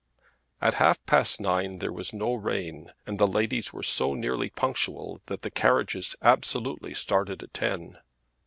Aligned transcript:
At 0.59 0.73
half 0.81 0.97
past 1.05 1.39
nine 1.39 1.77
there 1.77 1.93
was 1.93 2.11
no 2.11 2.33
rain, 2.33 2.91
and 3.05 3.19
the 3.19 3.27
ladies 3.27 3.71
were 3.71 3.83
so 3.83 4.15
nearly 4.15 4.49
punctual 4.49 5.21
that 5.27 5.43
the 5.43 5.51
carriages 5.51 6.15
absolutely 6.23 6.95
started 6.95 7.43
at 7.43 7.53
ten. 7.53 7.99